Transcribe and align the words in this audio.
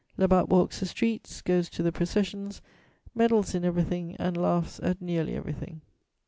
Labat 0.17 0.49
walks 0.49 0.79
the 0.79 0.87
streets, 0.87 1.43
goes 1.43 1.69
to 1.69 1.83
the 1.83 1.91
processions, 1.91 2.63
meddles 3.13 3.53
in 3.53 3.63
everything 3.63 4.15
and 4.15 4.35
laughs 4.35 4.79
at 4.81 4.99
nearly 4.99 5.35
everything. 5.35 5.81